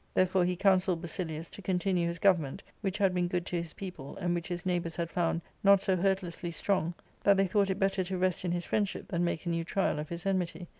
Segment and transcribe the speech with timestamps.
[0.09, 3.73] * J^Cherefore he counselled Basilius to continue liis government, which had been good 'to his
[3.73, 7.77] people, and which his neighbours had found not so hurtlessly strong that they thought it
[7.77, 10.67] better to rest in his friendship than make a new trial of his enmity.